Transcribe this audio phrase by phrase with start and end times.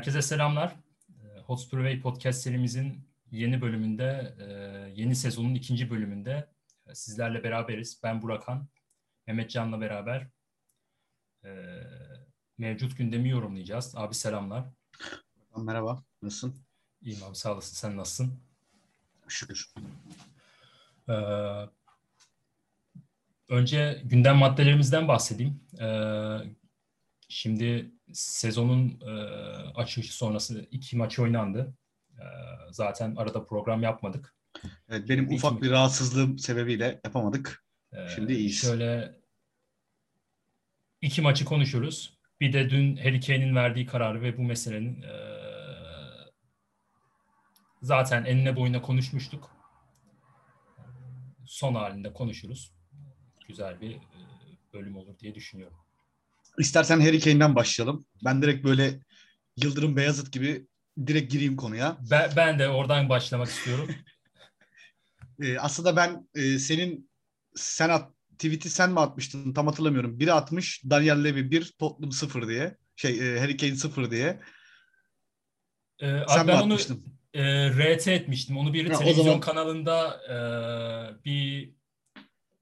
[0.00, 0.76] Herkese selamlar.
[1.08, 4.46] Ee, Hotspur Way podcast serimizin yeni bölümünde, e,
[5.00, 6.48] yeni sezonun ikinci bölümünde
[6.86, 8.00] e, sizlerle beraberiz.
[8.02, 8.68] Ben Burakan,
[9.26, 10.26] Mehmet Can'la beraber
[11.44, 11.50] e,
[12.58, 13.96] mevcut gündemi yorumlayacağız.
[13.96, 14.64] Abi selamlar.
[15.56, 16.54] Merhaba, nasılsın?
[17.02, 17.74] İyiyim abi, sağ olasın.
[17.74, 18.40] Sen nasılsın?
[19.28, 19.74] Şükür.
[21.08, 21.12] Ee,
[23.48, 25.60] önce gündem maddelerimizden bahsedeyim.
[25.80, 26.38] Ee,
[27.28, 29.10] şimdi sezonun e,
[29.74, 31.74] açılışı sonrası iki maç oynandı.
[32.18, 32.24] E,
[32.70, 34.34] zaten arada program yapmadık.
[34.88, 37.64] Evet, benim iki ufak bir rahatsızlığım sebebiyle yapamadık.
[37.92, 38.60] E, Şimdi iyiyiz.
[38.60, 39.20] Şöyle
[41.00, 42.18] iki maçı konuşuruz.
[42.40, 45.14] Bir de dün Harry Kane'in verdiği kararı ve bu meselenin e,
[47.82, 49.50] zaten enine boyuna konuşmuştuk.
[51.46, 52.72] Son halinde konuşuruz.
[53.48, 54.00] Güzel bir e,
[54.72, 55.78] bölüm olur diye düşünüyorum.
[56.60, 58.04] İstersen Harry Kane'den başlayalım.
[58.24, 59.00] Ben direkt böyle
[59.56, 60.66] Yıldırım Beyazıt gibi
[61.06, 61.98] direkt gireyim konuya.
[62.10, 63.88] Ben, ben de oradan başlamak istiyorum.
[65.42, 67.10] ee, aslında ben e, senin
[67.54, 70.20] sen at, tweet'i sen mi atmıştın tam hatırlamıyorum.
[70.20, 72.76] Biri atmış Daniel Levy 1 Tottenham 0 diye.
[72.96, 74.40] Şey e, Harry Kane 0 diye.
[76.02, 76.76] Ee, sen ben onu
[77.34, 78.56] e, RT etmiştim.
[78.56, 79.40] Onu bir televizyon zaman...
[79.40, 80.36] kanalında e,
[81.24, 81.74] bir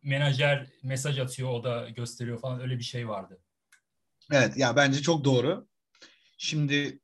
[0.02, 3.40] menajer mesaj atıyor o da gösteriyor falan öyle bir şey vardı.
[4.32, 5.66] Evet ya bence çok doğru.
[6.38, 7.00] Şimdi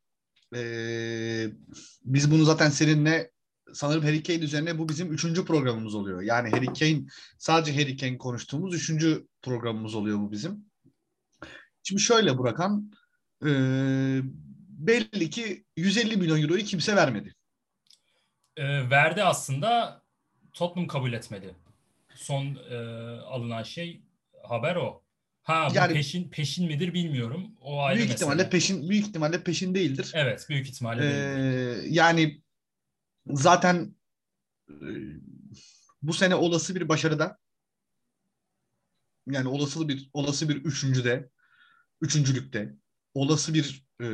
[0.55, 1.47] ee,
[2.05, 3.31] biz bunu zaten seninle
[3.73, 6.23] sanırım Harry Kane üzerine bu bizim üçüncü programımız oluyor.
[6.23, 7.03] Yani Harry Kane
[7.39, 10.65] sadece Harry Kane konuştuğumuz üçüncü programımız oluyor bu bizim.
[11.83, 12.93] Şimdi şöyle Burakan
[13.47, 13.51] e,
[14.69, 17.35] belli ki 150 milyon euroyu kimse vermedi.
[18.57, 20.03] E, verdi aslında
[20.53, 21.55] Tottenham kabul etmedi.
[22.15, 22.77] Son e,
[23.21, 24.03] alınan şey
[24.43, 25.04] haber o.
[25.45, 27.51] Ha bu yani, peşin peşin midir bilmiyorum.
[27.61, 28.27] O ayrı büyük mesele.
[28.27, 30.13] ihtimalle peşin büyük ihtimalle peşin değildir.
[30.15, 32.43] Evet, büyük ihtimalle ee, Yani
[33.27, 33.95] zaten
[34.71, 34.87] e,
[36.03, 37.39] bu sene olası bir başarıda
[39.27, 41.31] yani olası bir olası bir üçüncüde
[42.01, 42.75] üçüncülükte
[43.15, 44.07] olası bir e,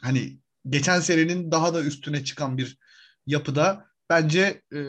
[0.00, 0.38] hani
[0.68, 2.78] geçen senenin daha da üstüne çıkan bir
[3.26, 4.80] yapıda bence e,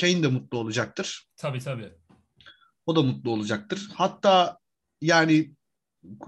[0.00, 1.28] Kane de mutlu olacaktır.
[1.36, 1.99] Tabii tabii.
[2.86, 3.88] O da mutlu olacaktır.
[3.94, 4.58] Hatta
[5.00, 5.50] yani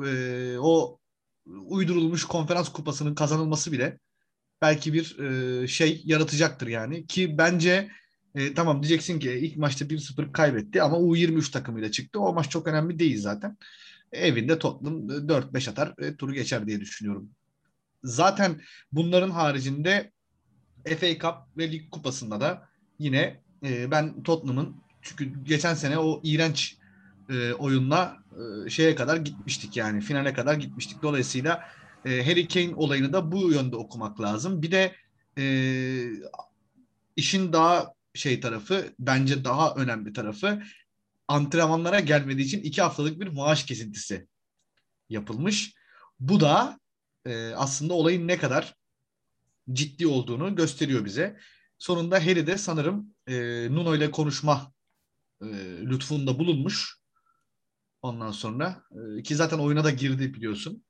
[0.07, 0.99] e, o
[1.47, 3.99] uydurulmuş konferans kupasının kazanılması bile
[4.63, 7.07] belki bir e, şey yaratacaktır yani.
[7.07, 7.91] Ki bence
[8.35, 12.21] e, tamam diyeceksin ki ilk maçta 1-0 kaybetti ama U23 takımıyla çıktı.
[12.21, 13.57] O maç çok önemli değil zaten.
[14.13, 17.31] Evinde Tottenham 4-5 atar e, turu geçer diye düşünüyorum.
[18.05, 18.61] Zaten
[18.93, 20.13] bunların haricinde
[20.87, 26.77] FA Cup ve Lig Kupası'nda da yine e, ben Tottenham'ın çünkü geçen sene o iğrenç
[27.31, 28.17] e, oyunla
[28.67, 31.03] e, şeye kadar gitmiştik yani finale kadar gitmiştik.
[31.03, 31.69] Dolayısıyla
[32.05, 34.63] e, Harry Kane olayını da bu yönde okumak lazım.
[34.63, 34.97] Bir de
[35.39, 35.45] e,
[37.17, 40.63] işin daha şey tarafı bence daha önemli tarafı
[41.29, 44.27] antrenmanlara gelmediği için iki haftalık bir maaş kesintisi
[45.09, 45.75] yapılmış.
[46.21, 46.81] Bu da
[47.27, 48.75] e, aslında olayın ne kadar
[49.73, 51.39] ciddi olduğunu gösteriyor bize.
[51.79, 53.35] Sonunda Harry de sanırım e,
[53.71, 54.73] Nuno ile konuşma
[55.43, 55.47] e,
[55.87, 56.99] lütfunda bulunmuş.
[58.03, 58.83] Ondan sonra
[59.19, 60.85] e, ki zaten oyuna da girdi biliyorsun.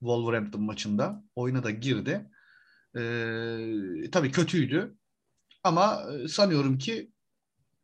[0.00, 2.30] Wolverhampton maçında oyuna da girdi.
[2.96, 4.96] E, tabii kötüydü.
[5.64, 7.12] Ama e, sanıyorum ki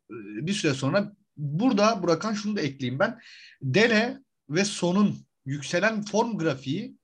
[0.09, 0.15] e,
[0.47, 3.19] bir süre sonra burada Burakan şunu da ekleyeyim ben.
[3.61, 4.19] Dele
[4.49, 6.97] ve Son'un yükselen form grafiği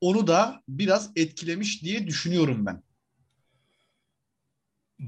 [0.00, 2.82] onu da biraz etkilemiş diye düşünüyorum ben.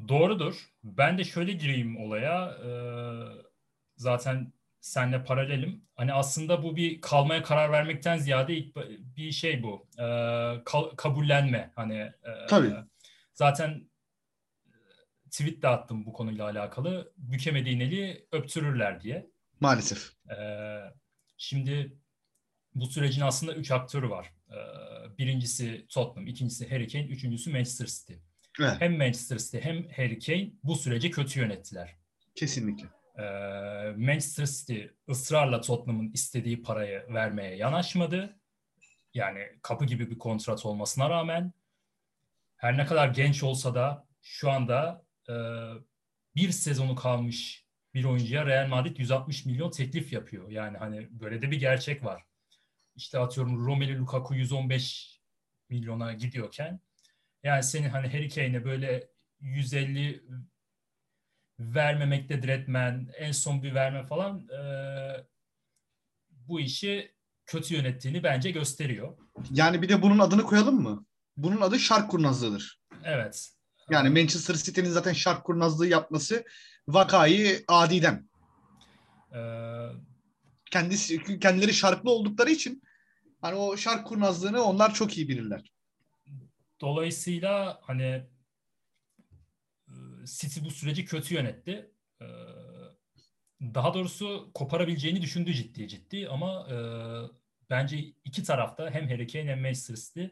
[0.09, 0.55] Doğrudur.
[0.97, 2.51] Ben de şöyle gireyim olaya.
[2.65, 2.71] Ee,
[3.97, 5.85] zaten senle paralelim.
[5.95, 8.77] Hani aslında bu bir kalmaya karar vermekten ziyade ilk
[9.17, 9.87] bir şey bu.
[9.99, 11.73] Ee, ka- kabullenme.
[11.77, 12.75] Hani e, Tabii.
[13.35, 13.89] Zaten
[15.31, 17.13] tweet de attım bu konuyla alakalı.
[17.17, 19.31] Bükemediğin eli öptürürler diye.
[19.61, 20.13] Maalesef.
[20.31, 20.81] Ee,
[21.37, 21.97] şimdi
[22.75, 24.33] bu sürecin aslında üç aktörü var.
[24.51, 28.13] Ee, birincisi Tottenham, ikincisi Harry Kane, üçüncüsü Manchester City.
[28.61, 28.81] Evet.
[28.81, 31.97] Hem Manchester City hem Harry Kane bu süreci kötü yönettiler.
[32.35, 32.87] Kesinlikle.
[33.19, 33.23] Ee,
[33.97, 38.41] Manchester City ısrarla Tottenham'ın istediği parayı vermeye yanaşmadı.
[39.15, 41.53] Yani kapı gibi bir kontrat olmasına rağmen
[42.57, 45.35] her ne kadar genç olsa da şu anda e,
[46.37, 50.51] bir sezonu kalmış bir oyuncuya Real Madrid 160 milyon teklif yapıyor.
[50.51, 52.23] Yani hani böyle de bir gerçek var.
[52.97, 55.21] İşte atıyorum Romelu Lukaku 115
[55.69, 56.81] milyona gidiyorken
[57.43, 59.09] yani senin hani Harry Kane'e böyle
[59.41, 60.25] 150
[61.59, 64.61] vermemekte diretmen, en son bir verme falan e,
[66.31, 67.15] bu işi
[67.47, 69.19] kötü yönettiğini bence gösteriyor.
[69.51, 71.07] Yani bir de bunun adını koyalım mı?
[71.37, 72.81] Bunun adı şark kurnazlığıdır.
[73.05, 73.49] Evet.
[73.91, 76.45] Yani Manchester City'nin zaten şark kurnazlığı yapması
[76.89, 78.29] vakayı adiden.
[79.35, 79.39] Ee,
[80.71, 82.83] Kendisi, kendileri şarklı oldukları için
[83.41, 85.73] hani o şark kurnazlığını onlar çok iyi bilirler.
[86.81, 88.27] Dolayısıyla hani
[89.89, 89.95] e,
[90.25, 91.91] City bu süreci kötü yönetti.
[92.21, 92.25] Ee,
[93.61, 96.77] daha doğrusu koparabileceğini düşündü ciddi ciddi ama e,
[97.71, 100.25] bence iki tarafta hem Harry Kane hem Manchester City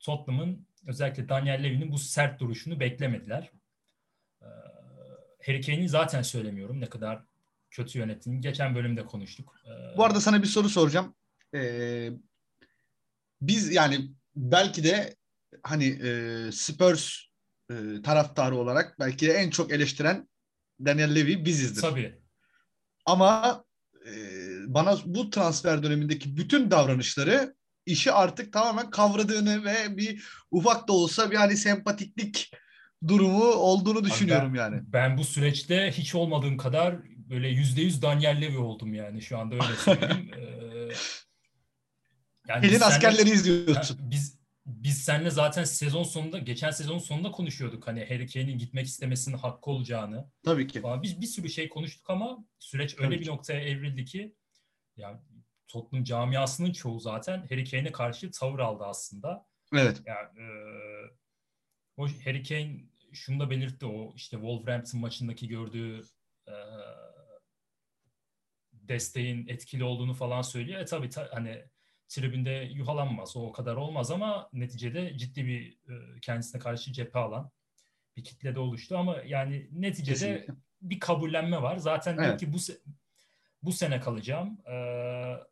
[0.00, 3.52] Tottenham'ın özellikle Daniel Levy'nin bu sert duruşunu beklemediler.
[4.42, 4.46] Ee,
[5.46, 7.24] Harry Kane'i zaten söylemiyorum ne kadar
[7.70, 8.40] kötü yönettiğini.
[8.40, 9.56] Geçen bölümde konuştuk.
[9.96, 11.14] Bu arada sana bir soru soracağım.
[11.54, 12.10] Ee,
[13.40, 15.16] biz yani belki de
[15.62, 17.18] hani e, Spurs
[17.70, 20.28] e, taraftarı olarak belki de en çok eleştiren
[20.84, 21.80] Daniel Levy bizizdir.
[21.80, 22.18] Tabii.
[23.06, 23.64] Ama
[24.06, 24.12] e,
[24.66, 27.54] bana bu transfer dönemindeki bütün davranışları
[27.86, 32.50] işi artık tamamen kavradığını ve bir ufak da olsa bir hani sempatiklik
[33.08, 34.80] durumu olduğunu düşünüyorum ben, yani.
[34.82, 36.96] Ben bu süreçte hiç olmadığım kadar
[37.30, 40.30] böyle yüzde yüz Daniel Levy oldum yani şu anda öyle söyleyeyim.
[40.36, 40.94] ee,
[42.48, 43.98] yani Elin askerleri izliyorsun.
[43.98, 48.86] Ha, biz biz seninle zaten sezon sonunda geçen sezon sonunda konuşuyorduk hani Harry Kane'in gitmek
[48.86, 50.30] istemesinin hakkı olacağını.
[50.44, 50.80] Tabii ki.
[50.80, 51.02] Falan.
[51.02, 53.30] Biz bir sürü şey konuştuk ama süreç öyle Tabii bir ki.
[53.30, 54.36] noktaya evrildi ki
[54.96, 55.20] yani
[55.68, 59.46] Tottenham camiasının çoğu zaten Harry Kane'e karşı tavır aldı aslında.
[59.74, 60.02] Evet.
[60.06, 60.46] Yani e,
[61.96, 62.80] o Harry Kane
[63.12, 66.02] şunu da belirtti o işte Wolverhampton maçındaki gördüğü
[66.48, 66.54] e,
[68.72, 70.80] desteğin etkili olduğunu falan söylüyor.
[70.80, 71.64] E tabii ta, hani
[72.12, 73.36] tribünde yuhalanmaz.
[73.36, 77.50] O kadar olmaz ama neticede ciddi bir e, kendisine karşı cephe alan
[78.16, 80.54] bir kitle de oluştu ama yani neticede Kesinlikle.
[80.82, 81.76] bir kabullenme var.
[81.76, 82.40] Zaten evet.
[82.40, 82.56] ki bu
[83.62, 84.58] bu sene kalacağım.
[84.66, 84.74] Ee,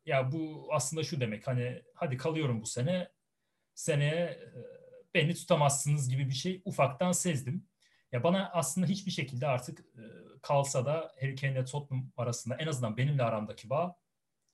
[0.07, 3.09] ya bu aslında şu demek hani hadi kalıyorum bu sene.
[3.75, 4.51] Seneye e,
[5.15, 7.67] beni tutamazsınız gibi bir şey ufaktan sezdim.
[8.13, 10.03] Ya bana aslında hiçbir şekilde artık e,
[10.43, 13.97] kalsa da Harry Kane ile Tottenham arasında en azından benimle aramdaki bağ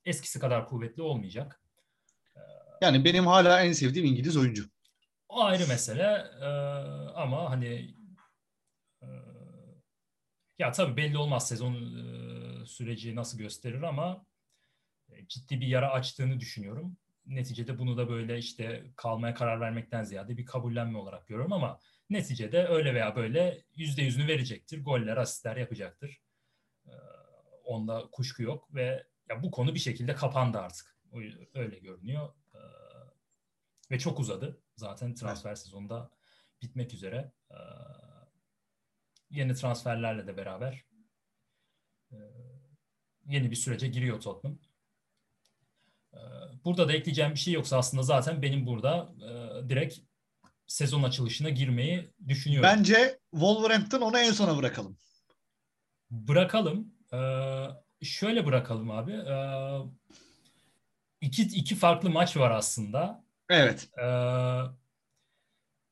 [0.05, 1.61] eskisi kadar kuvvetli olmayacak.
[2.81, 4.69] Yani benim hala en sevdiğim İngiliz oyuncu.
[5.29, 6.45] O ayrı mesele ee,
[7.15, 7.95] ama hani
[9.01, 9.07] e,
[10.59, 14.25] ya tabii belli olmaz sezon e, süreci nasıl gösterir ama
[15.09, 16.97] e, ciddi bir yara açtığını düşünüyorum.
[17.25, 22.67] Neticede bunu da böyle işte kalmaya karar vermekten ziyade bir kabullenme olarak görüyorum ama neticede
[22.67, 24.83] öyle veya böyle yüzde yüzünü verecektir.
[24.83, 26.21] Goller, asistler yapacaktır.
[26.87, 26.91] Ee,
[27.63, 30.97] onda kuşku yok ve ya bu konu bir şekilde kapandı artık.
[31.53, 32.33] Öyle görünüyor.
[33.91, 34.61] Ve çok uzadı.
[34.75, 35.59] Zaten transfer evet.
[35.59, 36.11] sezonunda
[36.61, 37.31] bitmek üzere.
[37.51, 37.55] Ee,
[39.29, 40.85] yeni transferlerle de beraber
[42.11, 42.17] e,
[43.25, 44.59] yeni bir sürece giriyor Tottenham.
[46.13, 46.17] Ee,
[46.65, 49.99] burada da ekleyeceğim bir şey yoksa aslında zaten benim burada e, direkt
[50.67, 52.69] sezon açılışına girmeyi düşünüyorum.
[52.69, 54.97] Bence Wolverhampton onu en sona bırakalım.
[56.11, 56.93] Bırakalım.
[57.13, 57.67] Ee,
[58.01, 59.11] şöyle bırakalım abi.
[59.11, 59.79] Ee,
[61.21, 63.26] iki, iki farklı maç var aslında.
[63.49, 63.89] Evet.
[64.03, 64.61] Ee,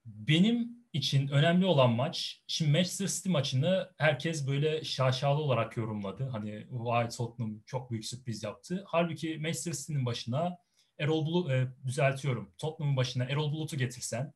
[0.05, 6.23] benim için önemli olan maç, şimdi Manchester City maçını herkes böyle şaşalı olarak yorumladı.
[6.23, 8.83] Hani vay Tottenham çok büyük sürpriz yaptı.
[8.87, 10.57] Halbuki Manchester City'nin başına
[10.99, 12.51] Erol Bulut, e, düzeltiyorum.
[12.57, 14.33] Tottenham'ın başına Erol Bulut'u getirsen,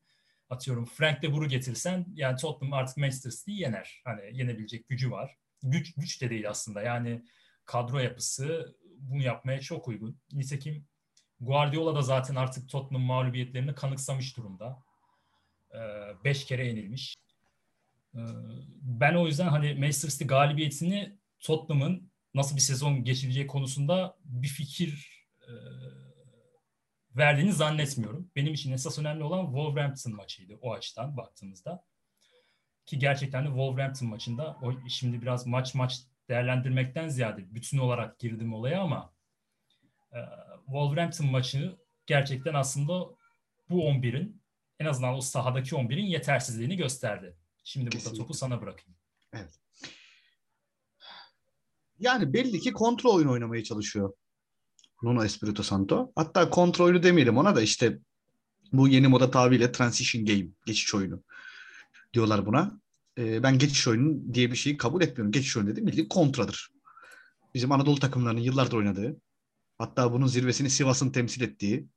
[0.50, 4.02] atıyorum Frank de Boer'u getirsen yani Tottenham artık Manchester City'yi yener.
[4.04, 5.36] Hani yenebilecek gücü var.
[5.62, 6.82] Güç, güç de değil aslında.
[6.82, 7.24] Yani
[7.64, 10.20] kadro yapısı bunu yapmaya çok uygun.
[10.32, 10.86] Nitekim
[11.40, 14.82] Guardiola da zaten artık Tottenham mağlubiyetlerini kanıksamış durumda.
[15.74, 15.78] Ee,
[16.24, 17.14] beş kere yenilmiş.
[18.14, 18.18] Ee,
[18.82, 25.20] ben o yüzden hani Manchester City galibiyetini Tottenham'ın nasıl bir sezon geçireceği konusunda bir fikir
[25.42, 25.52] e,
[27.16, 28.30] verdiğini zannetmiyorum.
[28.36, 31.84] Benim için esas önemli olan Wolverhampton maçıydı o açıdan baktığımızda.
[32.86, 38.54] Ki gerçekten de Wolverhampton maçında o şimdi biraz maç maç değerlendirmekten ziyade bütün olarak girdim
[38.54, 39.12] olaya ama
[40.12, 40.18] e,
[40.70, 42.92] Wolverhampton maçı gerçekten aslında
[43.70, 44.42] bu 11'in
[44.78, 47.36] en azından o sahadaki 11'in yetersizliğini gösterdi.
[47.64, 48.10] Şimdi Kesinlikle.
[48.10, 48.98] burada topu sana bırakayım.
[49.32, 49.60] Evet.
[51.98, 54.12] Yani belli ki kontrol oyunu oynamaya çalışıyor
[55.02, 56.12] Nuno Espirito Santo.
[56.16, 57.98] Hatta kontrol oyunu demeyelim ona da işte
[58.72, 61.22] bu yeni moda tabiriyle transition game, geçiş oyunu
[62.14, 62.80] diyorlar buna.
[63.18, 65.32] Ee, ben geçiş oyunu diye bir şeyi kabul etmiyorum.
[65.32, 66.70] Geçiş oyunu dediğim bildiğin kontradır.
[67.54, 69.16] Bizim Anadolu takımlarının yıllardır oynadığı,
[69.80, 71.88] hatta bunun zirvesini Sivas'ın temsil ettiği,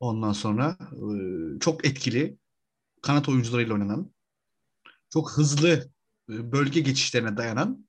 [0.00, 1.14] ondan sonra e,
[1.60, 2.38] çok etkili
[3.02, 4.12] kanat oyuncularıyla oynanan,
[5.10, 5.90] çok hızlı
[6.28, 7.88] e, bölge geçişlerine dayanan,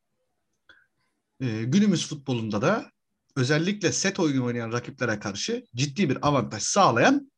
[1.39, 2.91] e, günümüz futbolunda da
[3.35, 7.31] özellikle set oyunu oynayan rakiplere karşı ciddi bir avantaj sağlayan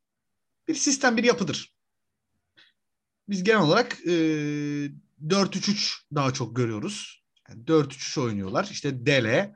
[0.67, 1.73] bir sistem, bir yapıdır.
[3.29, 4.11] Biz genel olarak e,
[5.27, 7.23] 4-3-3 daha çok görüyoruz.
[7.49, 8.67] Yani 4-3-3 oynuyorlar.
[8.71, 9.55] İşte Dele,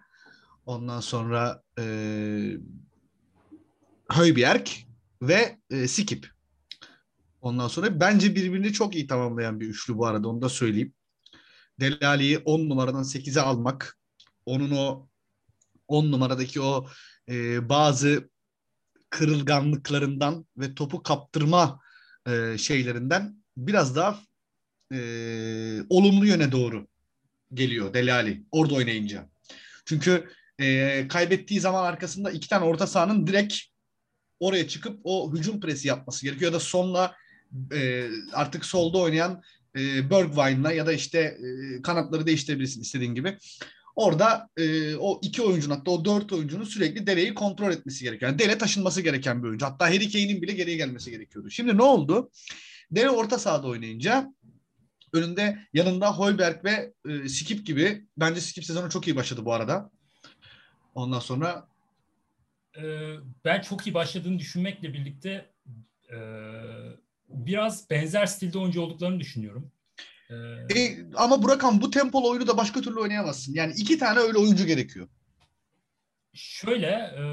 [0.69, 1.83] ondan sonra e,
[4.09, 4.67] Höybjerg
[5.21, 6.31] ve e, Skip.
[7.41, 10.93] Ondan sonra bence birbirini çok iyi tamamlayan bir üçlü bu arada onu da söyleyeyim.
[11.79, 13.97] Delali'yi 10 numaradan 8'e almak,
[14.45, 15.07] onun o
[15.87, 16.87] 10 numaradaki o
[17.29, 18.29] e, bazı
[19.09, 21.79] kırılganlıklarından ve topu kaptırma
[22.27, 24.19] e, şeylerinden biraz daha
[24.93, 24.99] e,
[25.89, 26.87] olumlu yöne doğru
[27.53, 29.29] geliyor Delali orada oynayınca.
[29.85, 33.55] Çünkü e, kaybettiği zaman arkasında iki tane orta sahanın direkt
[34.39, 36.51] oraya çıkıp o hücum presi yapması gerekiyor.
[36.51, 37.15] Ya da sonla
[37.73, 39.41] e, artık solda oynayan
[39.75, 43.37] e, Bergwijn'la ya da işte e, kanatları değiştirebilirsin istediğin gibi.
[43.95, 48.31] Orada e, o iki oyuncunun hatta o dört oyuncunun sürekli Dele'yi kontrol etmesi gerekiyor.
[48.31, 49.65] Yani Dele taşınması gereken bir oyuncu.
[49.65, 51.49] Hatta Harry Kane'in bile geriye gelmesi gerekiyordu.
[51.49, 52.31] Şimdi ne oldu?
[52.91, 54.33] Dele orta sahada oynayınca
[55.13, 59.91] önünde yanında Holberg ve e, Skip gibi bence Skip sezonu çok iyi başladı bu arada.
[60.99, 61.67] Ondan sonra
[62.77, 63.15] ee,
[63.45, 65.49] ben çok iyi başladığını düşünmekle birlikte
[66.11, 66.17] e,
[67.29, 69.71] biraz benzer stilde oyuncu olduklarını düşünüyorum.
[70.29, 73.53] Ee, e, ama Burakan bu tempolu oyunu da başka türlü oynayamazsın.
[73.53, 75.07] Yani iki tane öyle oyuncu gerekiyor.
[76.33, 77.23] Şöyle e,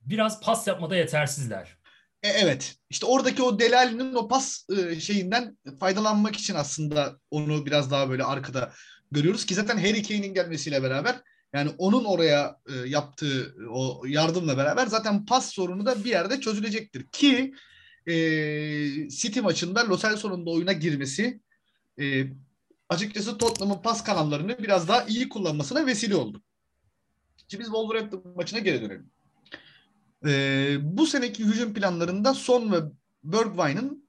[0.00, 1.78] biraz pas yapmada yetersizler.
[2.22, 2.76] E, evet.
[2.90, 8.24] İşte oradaki o Delali'nin o pas e, şeyinden faydalanmak için aslında onu biraz daha böyle
[8.24, 8.72] arkada
[9.10, 14.86] görüyoruz ki zaten Harry Kane'in gelmesiyle beraber yani onun oraya e, yaptığı o yardımla beraber
[14.86, 17.54] zaten pas sorunu da bir yerde çözülecektir ki
[18.06, 18.14] e,
[19.08, 21.40] City maçında Lo Celso'nun da oyuna girmesi
[22.00, 22.24] e,
[22.88, 26.42] açıkçası Tottenham'ın pas kanallarını biraz daha iyi kullanmasına vesile oldu.
[27.48, 29.10] Şimdi biz Wolverhampton maçına geri dönelim.
[30.26, 32.76] E, bu seneki hücum planlarında Son ve
[33.24, 34.04] Bergwijn'ın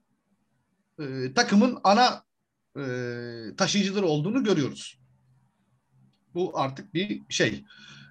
[1.00, 2.24] e, takımın ana
[2.78, 5.00] e, taşıyıcıları olduğunu görüyoruz.
[6.34, 7.64] Bu artık bir şey.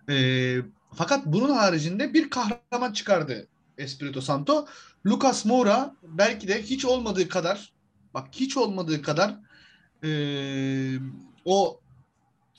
[0.09, 0.57] E,
[0.95, 3.49] fakat bunun haricinde bir kahraman çıkardı
[3.79, 4.67] Espirito Santo.
[5.07, 7.73] Lucas Moura belki de hiç olmadığı kadar
[8.15, 9.39] bak hiç olmadığı kadar
[10.05, 10.11] e,
[11.45, 11.81] o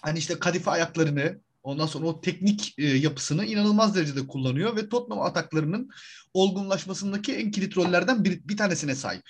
[0.01, 5.25] hani işte kadife ayaklarını ondan sonra o teknik e, yapısını inanılmaz derecede kullanıyor ve Tottenham
[5.25, 5.89] ataklarının
[6.33, 9.23] olgunlaşmasındaki en kilit rollerden bir, bir tanesine sahip.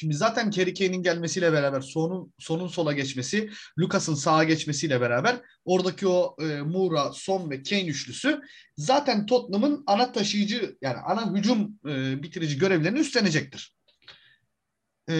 [0.00, 6.08] Şimdi zaten Kerry Kane'in gelmesiyle beraber sonun sonun sola geçmesi, Lucas'ın sağa geçmesiyle beraber oradaki
[6.08, 8.40] o e, Moura, Son ve Kane üçlüsü
[8.76, 13.74] zaten Tottenham'ın ana taşıyıcı yani ana hücum e, bitirici görevlerini üstlenecektir.
[15.08, 15.14] E,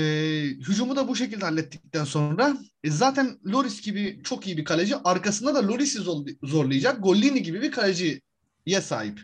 [0.68, 5.54] hücumu da bu şekilde hallettikten sonra e, zaten Loris gibi çok iyi bir kaleci arkasında
[5.54, 5.98] da Loris'i
[6.42, 9.20] zorlayacak Gollini gibi bir kaleciye sahip.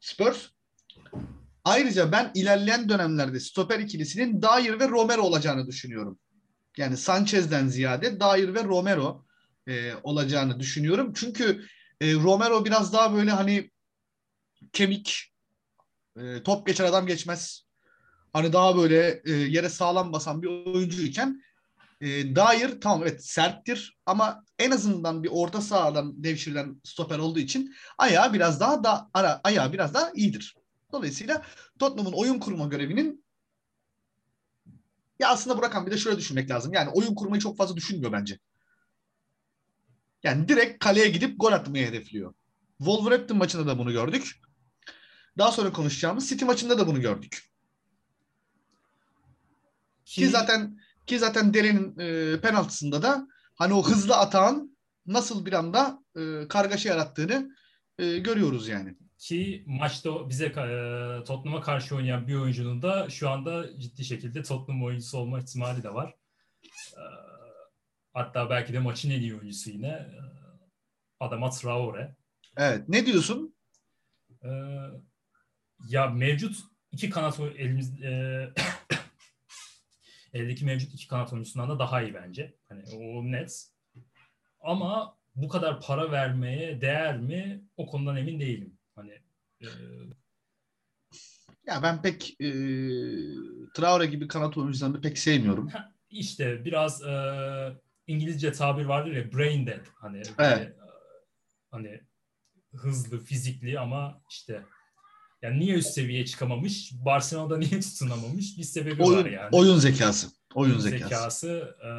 [0.00, 0.48] Spurs
[1.64, 6.18] Ayrıca ben ilerleyen dönemlerde stoper ikilisinin Dair ve Romero olacağını düşünüyorum.
[6.76, 9.24] Yani Sanchez'den ziyade Dair ve Romero
[9.68, 11.12] e, olacağını düşünüyorum.
[11.14, 11.66] Çünkü
[12.00, 13.70] e, Romero biraz daha böyle hani
[14.72, 15.32] kemik,
[16.16, 17.62] e, top geçer adam geçmez.
[18.32, 21.42] Hani daha böyle e, yere sağlam basan bir oyuncuyken
[22.00, 27.74] e, Dair tamam evet serttir ama en azından bir orta sahadan devşirilen stoper olduğu için
[27.98, 30.59] ayağı biraz daha da ara ayağı biraz daha iyidir.
[30.92, 31.42] Dolayısıyla
[31.78, 33.24] Tottenham'ın oyun kurma görevinin
[35.18, 36.72] ya aslında Burakan bir de şöyle düşünmek lazım.
[36.72, 38.38] Yani oyun kurmayı çok fazla düşünmüyor bence.
[40.22, 42.34] Yani direkt kaleye gidip gol atmayı hedefliyor.
[42.78, 44.40] Wolverhampton maçında da bunu gördük.
[45.38, 47.50] Daha sonra konuşacağımız City maçında da bunu gördük.
[50.04, 56.02] Ki, zaten ki zaten Dele'nin e, penaltısında da hani o hızlı atağın nasıl bir anda
[56.16, 57.56] e, kargaşa yarattığını
[57.98, 58.96] e, görüyoruz yani.
[59.20, 60.54] Ki maçta bize e,
[61.24, 65.94] Tottenham'a karşı oynayan bir oyuncunun da şu anda ciddi şekilde Tottenham oyuncusu olma ihtimali de
[65.94, 66.14] var.
[66.96, 67.02] E,
[68.12, 69.86] hatta belki de maçın en iyi oyuncusu yine.
[69.86, 70.20] E,
[71.20, 72.16] Adama Traore.
[72.56, 72.88] Evet.
[72.88, 73.54] Ne diyorsun?
[74.44, 74.50] E,
[75.88, 76.56] ya mevcut
[76.92, 78.52] iki kanat elimiz e,
[80.32, 82.54] eldeki mevcut iki kanat oyuncusundan da daha iyi bence.
[82.68, 83.66] Hani o net.
[84.60, 87.64] Ama bu kadar para vermeye değer mi?
[87.76, 88.79] O konudan emin değilim.
[89.62, 90.14] Hani e...
[91.66, 92.50] ya ben pek e,
[93.74, 95.70] Traore gibi kanat oyuncularını pek sevmiyorum.
[96.10, 97.14] İşte biraz e,
[98.06, 100.38] İngilizce tabir vardır ya brain dead hani evet.
[100.38, 100.76] böyle,
[101.70, 102.00] hani
[102.74, 104.64] hızlı, fizikli ama işte
[105.42, 106.92] yani niye üst seviyeye çıkamamış?
[106.92, 108.58] Barcelona'da niye tutunamamış?
[108.58, 109.48] Bir sebebi oyun, var yani.
[109.52, 110.28] Oyun zekası.
[110.54, 111.06] Oyun, oyun zekası.
[111.08, 111.90] zekası e,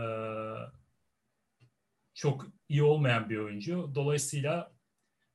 [2.13, 3.91] çok iyi olmayan bir oyuncu.
[3.95, 4.70] Dolayısıyla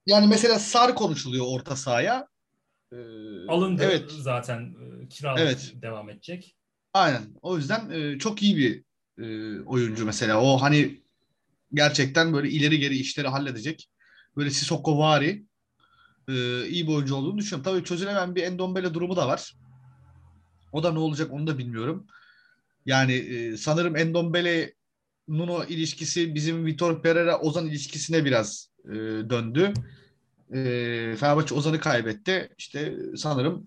[0.06, 2.28] Yani mesela Sar konuşuluyor orta sahaya.
[2.92, 2.96] Ee,
[3.48, 4.10] alındı Evet.
[4.10, 5.72] zaten e, kiralık Evet.
[5.82, 6.56] devam edecek.
[6.94, 7.22] Aynen.
[7.42, 8.84] O yüzden e, çok iyi bir
[9.24, 10.42] e, oyuncu mesela.
[10.42, 11.00] O hani
[11.74, 13.88] gerçekten böyle ileri geri işleri halledecek.
[14.36, 15.44] Böyle Sissoko vari
[16.28, 17.72] e, iyi bir oyuncu olduğunu düşünüyorum.
[17.72, 19.54] Tabii çözülemeyen bir Endombele durumu da var.
[20.72, 22.06] O da ne olacak onu da bilmiyorum.
[22.86, 24.74] Yani e, sanırım Endombele
[25.28, 28.90] Nuno ilişkisi bizim Vitor Pereira Ozan ilişkisine biraz e,
[29.30, 29.72] döndü.
[30.54, 30.60] E,
[31.20, 32.54] Fenerbahçe Ozan'ı kaybetti.
[32.58, 33.66] İşte sanırım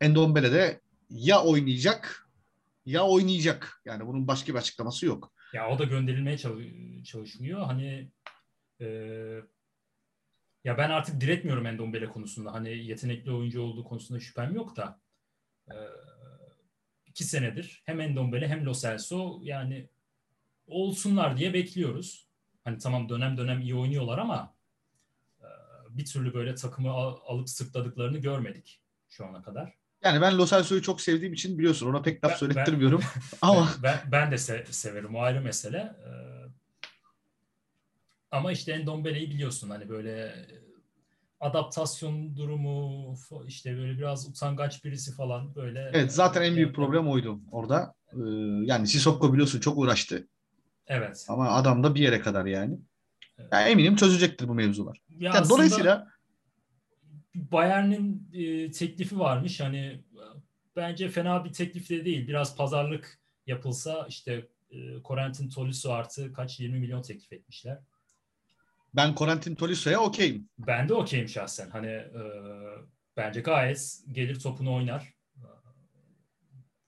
[0.00, 2.28] Endombele de ya oynayacak
[2.86, 3.82] ya oynayacak.
[3.84, 5.32] Yani bunun başka bir açıklaması yok.
[5.52, 7.62] Ya o da gönderilmeye çalış- çalışılıyor.
[7.62, 8.10] Hani
[8.80, 8.86] e,
[10.64, 12.52] ya ben artık diretmiyorum Endombele konusunda.
[12.52, 15.00] Hani yetenekli oyuncu olduğu konusunda şüphem yok da
[15.70, 15.74] e,
[17.06, 19.88] iki senedir hem Endombele hem Lo Celso yani
[20.68, 22.28] olsunlar diye bekliyoruz.
[22.64, 24.54] Hani tamam dönem dönem iyi oynuyorlar ama
[25.40, 25.46] e,
[25.90, 29.74] bir türlü böyle takımı al- alıp sırtladıklarını görmedik şu ana kadar.
[30.04, 33.00] Yani ben Lo Celso'yu çok sevdiğim için biliyorsun ona pek laf Ben- söylettirmiyorum.
[33.42, 35.78] Ama Ben, ben, ben de se- severim o ayrı mesele.
[35.78, 36.08] Ee,
[38.30, 40.46] ama işte Endombele'yi biliyorsun hani böyle e,
[41.40, 43.14] adaptasyon durumu
[43.46, 45.90] işte böyle biraz utangaç birisi falan böyle.
[45.92, 47.94] evet zaten en büyük problem oydu orada.
[48.12, 48.16] Ee,
[48.64, 50.28] yani Sissoko biliyorsun çok uğraştı.
[50.88, 51.26] Evet.
[51.28, 52.78] Ama adam da bir yere kadar yani.
[53.38, 53.48] Evet.
[53.52, 54.98] Yani eminim çözecektir bu mevzular.
[55.18, 56.08] Ya Yani dolayısıyla
[57.34, 60.02] Bayern'in e, teklifi varmış hani
[60.76, 62.28] bence fena bir teklif de değil.
[62.28, 67.78] Biraz pazarlık yapılsa işte e, Corentin Tolisso artı kaç 20 milyon teklif etmişler.
[68.94, 70.48] ben Corentin Tolisso'ya okeyim.
[70.58, 71.70] Ben de okeyim şahsen.
[71.70, 72.22] Hani e,
[73.16, 75.14] bence gayet gelir topunu oynar.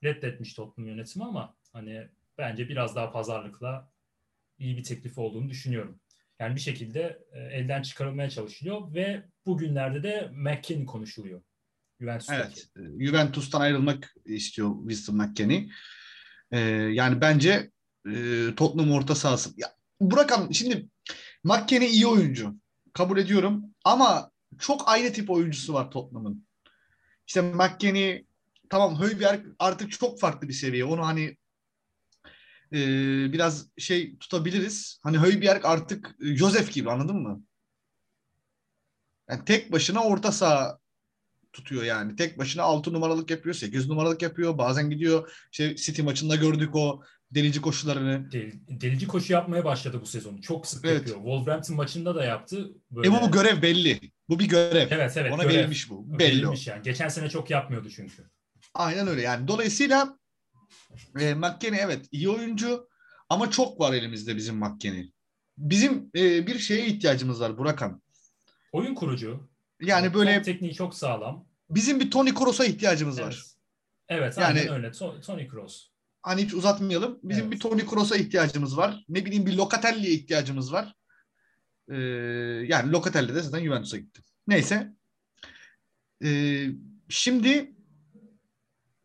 [0.03, 3.90] Reddetmiş Tottenham yönetimi ama hani bence biraz daha pazarlıkla
[4.61, 5.99] iyi bir teklif olduğunu düşünüyorum.
[6.39, 11.41] Yani bir şekilde e, elden çıkarılmaya çalışılıyor ve bugünlerde de McKennie konuşuluyor.
[11.99, 12.41] Juventus'taki.
[12.41, 12.67] Evet.
[13.01, 15.69] e, Juventus'tan ayrılmak istiyor Winston McKennie.
[16.51, 16.59] Ee,
[16.93, 17.71] yani bence
[18.11, 19.49] e, Tottenham orta sahası.
[19.57, 20.87] Ya, Burak Han- şimdi
[21.43, 22.55] McKennie iyi oyuncu.
[22.93, 23.65] Kabul ediyorum.
[23.83, 26.47] Ama çok aynı tip oyuncusu var Tottenham'ın.
[27.27, 28.25] İşte McKennie
[28.69, 30.85] tamam Højbjerg artık çok farklı bir seviye.
[30.85, 31.37] Onu hani
[32.73, 32.77] e,
[33.33, 34.99] biraz şey tutabiliriz.
[35.03, 37.43] Hani Højbjerg artık e, Josef gibi anladın mı?
[39.29, 40.79] Yani tek başına orta saha
[41.53, 42.15] tutuyor yani.
[42.15, 44.57] Tek başına 6 numaralık yapıyor, 8 numaralık yapıyor.
[44.57, 48.31] Bazen gidiyor işte City maçında gördük o delici koşularını.
[48.31, 50.37] Del- delici koşu yapmaya başladı bu sezon.
[50.37, 50.95] Çok sık Evet.
[50.97, 51.17] yapıyor.
[51.17, 52.71] Wolverhampton maçında da yaptı.
[52.91, 53.07] Böyle...
[53.07, 53.99] E bu, bu görev belli.
[54.29, 54.87] Bu bir görev.
[54.91, 55.33] Evet evet.
[55.33, 55.55] Ona görev.
[55.55, 56.19] verilmiş bu.
[56.19, 56.37] Belli.
[56.37, 56.83] Verilmiş yani.
[56.83, 58.23] Geçen sene çok yapmıyordu çünkü.
[58.73, 59.47] Aynen öyle yani.
[59.47, 60.17] Dolayısıyla
[61.19, 62.89] e, McKennie evet iyi oyuncu
[63.29, 65.11] ama çok var elimizde bizim McKennie.
[65.57, 68.01] Bizim e, bir şeye ihtiyacımız var Burakan.
[68.71, 69.49] Oyun kurucu.
[69.81, 71.45] Yani böyle Top tekniği çok sağlam.
[71.69, 73.33] bizim bir Toni Kroos'a ihtiyacımız var.
[73.33, 73.55] Evet.
[74.21, 74.87] Evet Yani- aynen öyle.
[74.87, 75.87] To- Tony Kroos.
[76.21, 77.19] Hani hiç uzatmayalım.
[77.23, 77.53] Bizim Evet.
[77.53, 79.05] bir Toni Kroos'a ihtiyacımız var.
[79.09, 80.95] Ne bileyim bir Locatelli'ye ihtiyacımız var.
[81.91, 81.95] Ee,
[82.67, 84.21] yani Locatelli de zaten Juventus'a gitti.
[84.47, 84.91] Neyse.
[86.23, 86.67] Ee,
[87.09, 87.75] şimdi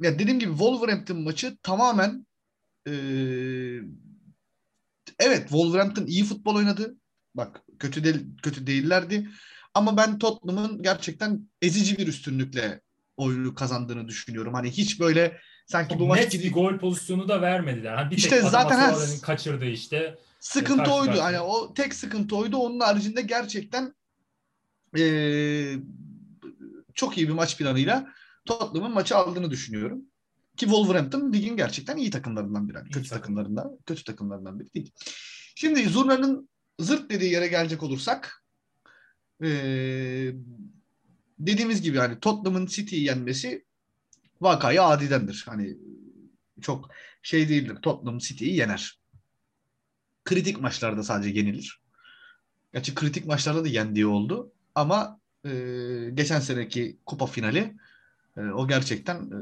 [0.02, 2.26] ya dediğim gibi Wolverhampton maçı tamamen
[2.88, 2.92] ee,
[5.18, 6.96] evet Wolverhampton iyi futbol oynadı.
[7.34, 9.28] Bak kötü değil, kötü değillerdi.
[9.74, 12.80] Ama ben Tottenham'ın gerçekten ezici bir üstünlükle
[13.16, 14.54] oyunu kazandığını düşünüyorum.
[14.54, 17.94] Hani hiç böyle sanki bu maç net bir gol pozisyonu da vermediler.
[17.94, 20.18] Hani bir İşte tek zaten ha- kaçırdığı işte.
[20.40, 21.06] Sıkıntı Karşı oydu.
[21.06, 21.24] karşıya.
[21.24, 22.56] Hani o tek sıkıntı oydu.
[22.56, 23.94] Onun haricinde gerçekten
[24.96, 25.78] eee,
[26.94, 28.12] çok iyi bir maç planıyla
[28.46, 30.02] Tottenham'ın maçı aldığını düşünüyorum.
[30.56, 32.78] Ki Wolverhampton ligin gerçekten iyi takımlarından biri.
[32.78, 33.20] İyi kötü takım.
[33.20, 34.92] takımlarından, kötü takımlarından biri değil.
[35.54, 38.44] Şimdi Zurna'nın zırt dediği yere gelecek olursak
[39.42, 40.34] eee,
[41.38, 43.64] dediğimiz gibi hani Tottenham'ın City'yi yenmesi
[44.40, 45.44] vakayı adidendir.
[45.48, 45.76] Hani
[46.60, 46.90] çok
[47.22, 47.76] şey değildir.
[47.82, 49.00] Tottenham City'yi yener
[50.24, 51.80] kritik maçlarda sadece yenilir.
[52.72, 54.52] Gerçi kritik maçlarda da yendiği oldu.
[54.74, 55.50] Ama e,
[56.14, 57.76] geçen seneki kupa finali
[58.36, 59.38] e, o gerçekten e,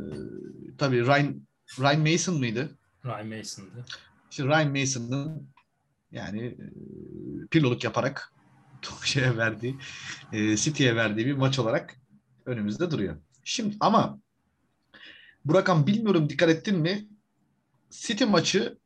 [0.78, 1.46] tabii Ryan,
[1.78, 2.78] Ryan Mason mıydı?
[3.04, 3.85] Ryan Mason'dı.
[4.30, 5.48] İşte Ryan Mason'ın
[6.12, 6.66] yani e,
[7.50, 8.33] piloluk yaparak
[9.04, 9.76] şeye verdiği,
[10.33, 11.96] e, City'ye verdiği bir maç olarak
[12.46, 13.16] önümüzde duruyor.
[13.44, 14.18] Şimdi ama
[15.44, 17.09] Burakan bilmiyorum dikkat ettin mi?
[17.90, 18.78] City maçı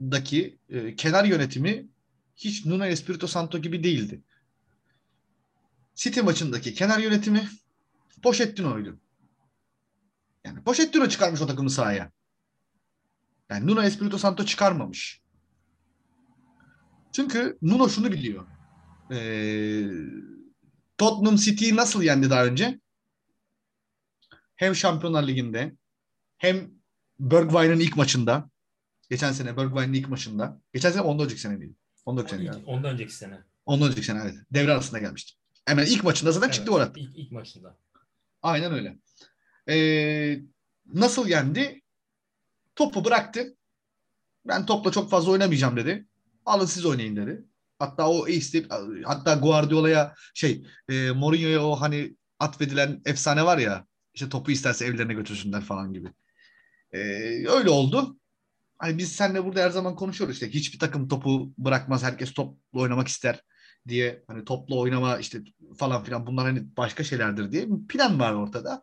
[0.00, 1.86] daki e, kenar yönetimi
[2.36, 4.20] hiç Nuno Espirito Santo gibi değildi.
[5.94, 7.48] City maçındaki kenar yönetimi
[8.22, 8.98] Pochettino'ydu.
[10.46, 12.10] Yani Pochettino çıkarmış o takımı sahaya.
[13.50, 15.22] Yani Nuno Espirito Santo çıkarmamış.
[17.12, 18.46] Çünkü Nuno şunu biliyor.
[19.10, 19.86] Ee,
[20.98, 22.80] Tottenham City'yi nasıl yendi daha önce?
[24.56, 25.76] Hem Şampiyonlar Ligi'nde
[26.38, 26.70] hem
[27.20, 28.50] Bergwijn'in ilk maçında
[29.10, 31.74] geçen sene Bergwijn'in ilk maçında geçen sene ondan önceki sene değil.
[32.04, 32.62] Ondan önceki sene.
[32.66, 33.38] Ondan önceki sene.
[33.66, 34.34] Ondan önceki sene evet.
[34.50, 35.32] Devre arasında gelmişti.
[35.66, 37.00] Hemen ilk maçında zaten Evet, çıktı attı.
[37.00, 37.76] ilk, ilk maçında.
[38.42, 38.98] Aynen öyle.
[39.68, 40.38] Ee,
[40.94, 41.82] nasıl yendi?
[42.76, 43.56] Topu bıraktı.
[44.46, 46.06] Ben topla çok fazla oynamayacağım dedi.
[46.46, 47.44] Alın siz oynayın dedi.
[47.78, 48.72] Hatta o isteyip
[49.04, 55.14] hatta Guardiola'ya şey e, Mourinho'ya o hani atfedilen efsane var ya işte topu isterse evlerine
[55.14, 56.08] götürsünler falan gibi.
[56.92, 56.98] Ee,
[57.48, 58.18] öyle oldu.
[58.78, 63.08] Hani biz seninle burada her zaman konuşuyoruz işte hiçbir takım topu bırakmaz herkes topla oynamak
[63.08, 63.40] ister
[63.88, 65.38] diye hani topla oynama işte
[65.78, 68.82] falan filan bunlar hani başka şeylerdir diye plan var ortada.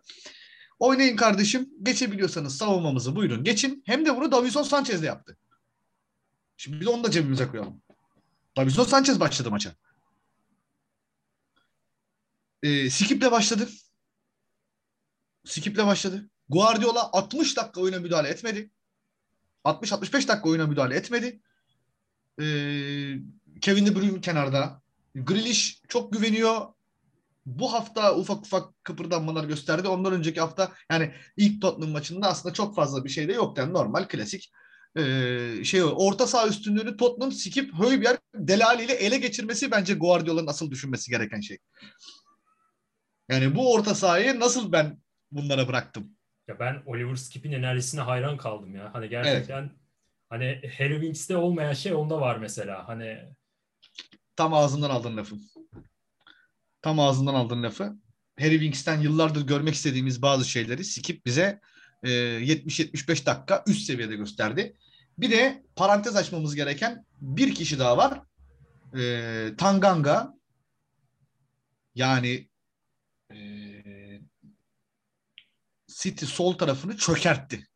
[0.84, 1.70] Oynayın kardeşim.
[1.84, 3.84] Geçebiliyorsanız savunmamızı buyurun geçin.
[3.86, 5.38] Hem de bunu Davison Sanchez de yaptı.
[6.58, 7.82] Şimdi biz onu da cebimize koyalım.
[8.58, 9.76] Davison Sanchez başladı maça.
[12.64, 13.70] Ee, Skip'le başladı.
[15.46, 16.30] Skip'le başladı.
[16.50, 18.70] Guardiola 60 dakika oyuna müdahale etmedi.
[19.66, 21.42] 60-65 dakika oyuna müdahale etmedi.
[22.40, 22.44] Ee,
[23.62, 24.82] Kevin De Bruyne kenarda.
[25.16, 26.74] Grealish çok güveniyor.
[27.46, 29.88] Bu hafta ufak ufak kıpırdanmalar gösterdi.
[29.88, 33.58] Ondan önceki hafta yani ilk Tottenham maçında aslında çok fazla bir şey de yok.
[33.58, 34.52] Yani normal klasik
[34.98, 40.72] ee, şey orta saha üstünlüğünü Tottenham Skip Højbjerg Delali ile ele geçirmesi bence Guardiola'nın asıl
[40.72, 41.58] düşünmesi gereken şey.
[43.30, 45.02] Yani bu orta sahayı nasıl ben
[45.32, 46.18] bunlara bıraktım?
[46.48, 48.94] Ya ben Oliver Skip'in enerjisine hayran kaldım ya.
[48.94, 49.72] Hani gerçekten
[50.30, 52.88] hani Harry Winks'te olmayan şey onda var mesela.
[52.88, 53.20] Hani
[54.36, 55.36] Tam ağzından aldın lafı.
[56.84, 57.98] Tam ağzından aldın lafı.
[58.40, 61.62] Harry Winks'ten yıllardır görmek istediğimiz bazı şeyleri Skip bize
[62.04, 64.78] e, 70-75 dakika üst seviyede gösterdi.
[65.18, 68.22] Bir de parantez açmamız gereken bir kişi daha var.
[69.00, 70.34] E, Tanganga
[71.96, 72.50] yani
[73.32, 73.38] e,
[75.88, 77.68] City sol tarafını çökertti.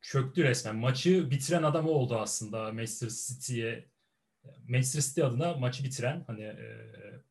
[0.00, 0.76] çöktü resmen.
[0.76, 3.88] Maçı bitiren adam o oldu aslında Manchester City'ye.
[4.68, 6.66] Manchester City adına maçı bitiren hani e,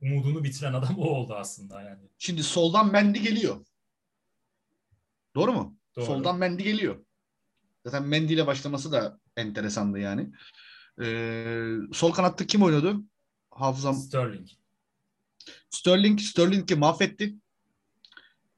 [0.01, 2.01] umudunu bitiren adam o oldu aslında yani.
[2.17, 3.65] Şimdi soldan Mendy geliyor.
[5.35, 5.77] Doğru mu?
[5.95, 6.05] Doğru.
[6.05, 7.05] Soldan Mendy geliyor.
[7.85, 10.31] Zaten Mendy ile başlaması da enteresandı yani.
[11.01, 13.03] Ee, sol kanatta kim oynuyordu?
[13.51, 14.47] Hafızam Sterling.
[15.69, 17.35] Sterling, Sterling'i mahvetti.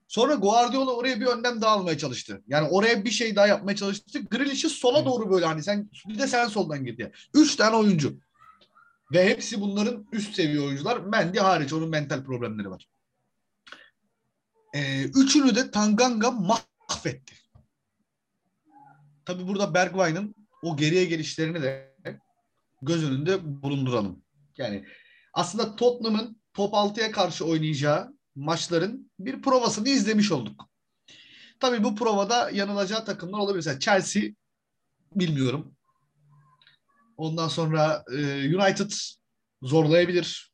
[0.07, 2.43] Sonra Guardiola oraya bir önlem daha almaya çalıştı.
[2.47, 4.19] Yani oraya bir şey daha yapmaya çalıştı.
[4.31, 7.11] Grealish'i sola doğru böyle hani sen bir de sen soldan git diye.
[7.33, 8.19] Üç tane oyuncu.
[9.11, 10.99] Ve hepsi bunların üst seviye oyuncular.
[10.99, 12.89] Mendy hariç onun mental problemleri var.
[14.73, 17.35] Ee, üçünü de Tanganga mahvetti.
[19.25, 21.95] Tabi burada Bergwijn'ın o geriye gelişlerini de
[22.81, 24.23] göz önünde bulunduralım.
[24.57, 24.85] Yani
[25.33, 30.69] aslında Tottenham'ın top 6'ya karşı oynayacağı maçların bir provasını izlemiş olduk.
[31.59, 33.55] Tabii bu provada yanılacağı takımlar olabilir.
[33.55, 34.23] Mesela Chelsea
[35.15, 35.75] bilmiyorum.
[37.19, 38.17] Ondan sonra e,
[38.55, 38.91] United
[39.61, 40.51] zorlayabilir.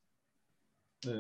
[1.08, 1.12] E,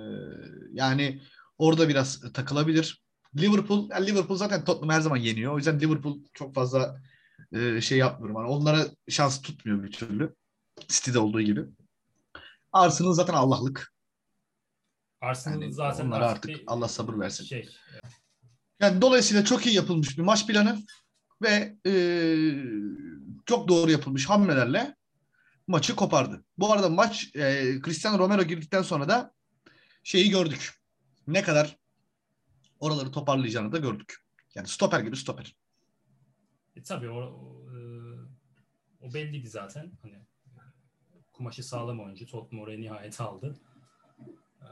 [0.73, 1.21] yani
[1.57, 3.03] orada biraz takılabilir.
[3.37, 5.53] Liverpool, yani Liverpool zaten Tottenham her zaman yeniyor.
[5.53, 7.01] O yüzden Liverpool çok fazla
[7.51, 8.41] e, şey yapmıyorum.
[8.41, 10.35] Yani onlara şans tutmuyor bir türlü.
[10.87, 11.65] City'de olduğu gibi.
[12.73, 13.93] Arsenal zaten Allah'lık.
[15.21, 17.43] Arsenal Yani zaten onlara artık bir Allah sabır versin.
[17.43, 17.69] Şey,
[18.79, 20.79] Yani dolayısıyla çok iyi yapılmış bir maç planı
[21.41, 21.93] ve e,
[23.45, 24.95] çok doğru yapılmış hamlelerle
[25.67, 26.43] maçı kopardı.
[26.57, 29.33] Bu arada maç e, Cristiano Romero girdikten sonra da
[30.03, 30.73] şeyi gördük.
[31.27, 31.77] Ne kadar
[32.79, 34.25] oraları toparlayacağını da gördük.
[34.55, 35.55] Yani stoper gibi stoper.
[36.75, 37.79] E, tabii o, o, e,
[39.01, 39.91] o belliydi zaten.
[40.01, 40.19] Hani
[41.33, 42.25] kumaşı sağlam oyuncu.
[42.25, 43.59] Tottenham oraya nihayet aldı.
[44.61, 44.67] E,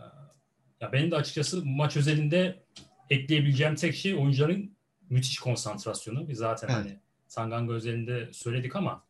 [0.79, 2.63] ya benim de açıkçası maç özelinde
[3.09, 4.77] ekleyebileceğim tek şey oyuncuların
[5.09, 6.29] müthiş konsantrasyonu.
[6.29, 6.77] Biz zaten Evet.
[6.77, 9.03] hani Tanganga özelinde söyledik ama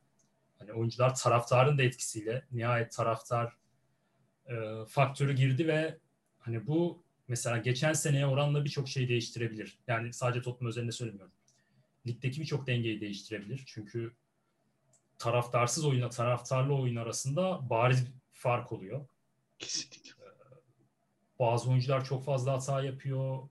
[0.67, 3.57] hani oyuncular taraftarın da etkisiyle nihayet taraftar
[4.45, 5.97] e, faktörü girdi ve
[6.39, 9.79] hani bu mesela geçen seneye oranla birçok şey değiştirebilir.
[9.87, 11.33] Yani sadece Tottenham özelinde söylemiyorum
[12.07, 13.63] ligdeki birçok dengeyi değiştirebilir.
[13.65, 14.13] Çünkü
[15.17, 19.07] taraftarsız oyunla taraftarlı oyun arasında bariz bir fark oluyor.
[19.59, 20.13] Kesinlikle.
[21.39, 23.49] Bazı oyuncular çok fazla hata yapıyor.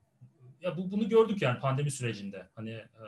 [0.60, 2.48] Ya bu bunu gördük yani pandemi sürecinde.
[2.54, 3.06] Hani e,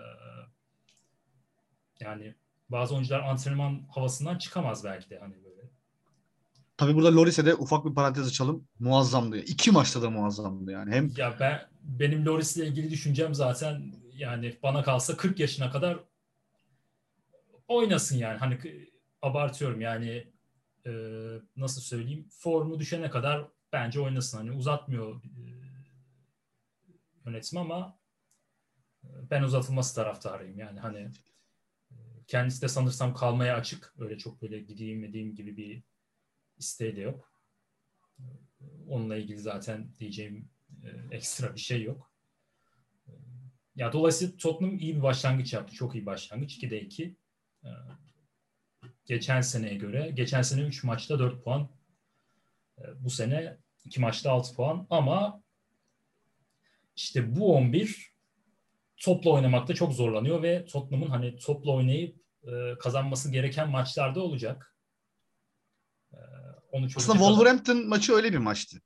[2.00, 2.34] yani
[2.68, 5.70] bazı oyuncular antrenman havasından çıkamaz belki de hani böyle.
[6.76, 8.68] Tabii burada Loris'e de ufak bir parantez açalım.
[8.78, 9.38] Muazzamdı.
[9.38, 10.94] İki maçta da muazzamdı yani.
[10.94, 15.98] Hem Ya ben benim Loris ile ilgili düşüncem zaten yani bana kalsa 40 yaşına kadar
[17.68, 18.38] oynasın yani.
[18.38, 18.58] Hani
[19.22, 20.32] abartıyorum yani
[20.86, 20.92] e,
[21.56, 24.38] nasıl söyleyeyim formu düşene kadar bence oynasın.
[24.38, 25.44] Hani uzatmıyor e,
[27.26, 27.98] yönetim ama
[29.02, 30.58] ben uzatılması taraftarıyım.
[30.58, 31.10] Yani hani
[32.26, 33.94] kendisi de sanırsam kalmaya açık.
[33.98, 35.82] Öyle çok böyle gideyim edeyim gibi bir
[36.56, 37.32] isteği de yok.
[38.18, 38.24] E,
[38.88, 40.48] onunla ilgili zaten diyeceğim
[41.10, 42.14] ekstra bir şey yok.
[43.76, 45.74] Ya dolayısıyla Tottenham iyi bir başlangıç yaptı.
[45.74, 46.58] Çok iyi başlangıç.
[46.58, 47.16] 2'de 2.
[49.04, 50.10] Geçen seneye göre.
[50.10, 51.68] Geçen sene 3 maçta 4 puan.
[52.98, 54.86] Bu sene 2 maçta 6 puan.
[54.90, 55.42] Ama
[56.96, 58.13] işte bu 11
[59.04, 62.16] topla oynamakta çok zorlanıyor ve Tottenham'ın hani topla oynayıp
[62.80, 64.76] kazanması gereken maçlarda olacak.
[66.72, 67.86] Onu Aslında Wolverhampton kadar...
[67.86, 68.80] maçı öyle bir maçtı.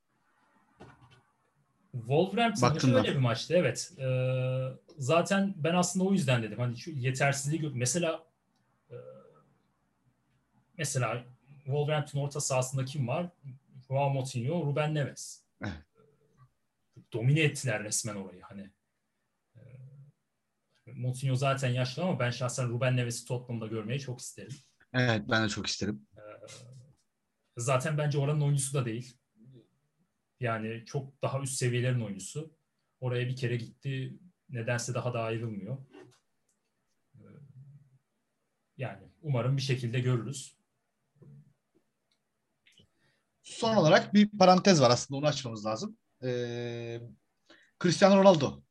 [1.93, 3.93] Wolverhampton maçı öyle bir maçtı evet.
[3.99, 6.59] Ee, zaten ben aslında o yüzden dedim.
[6.59, 8.25] Hani şu yetersizliği mesela
[8.91, 8.97] e,
[10.79, 11.25] mesela
[11.65, 13.29] Wolverhampton orta sahasında kim var?
[13.89, 15.43] Joao Moutinho, Ruben Neves.
[15.63, 15.73] Evet.
[17.13, 18.71] Domine ettiler resmen orayı hani.
[20.97, 24.57] Moutinho zaten yaşlı ama ben şahsen Ruben Neves'i Tottenham'da görmeyi çok isterim.
[24.93, 26.07] Evet ben de çok isterim.
[26.17, 26.21] Ee,
[27.57, 29.17] zaten bence oranın oyuncusu da değil.
[30.41, 32.57] Yani çok daha üst seviyelerin oyuncusu.
[33.01, 34.19] Oraya bir kere gitti.
[34.49, 35.79] Nedense daha da ayrılmıyor.
[37.15, 37.21] Ee,
[38.77, 40.59] yani umarım bir şekilde görürüz.
[43.43, 45.99] Son olarak bir parantez var aslında onu açmamız lazım.
[46.23, 47.01] Ee,
[47.83, 48.63] Cristiano Ronaldo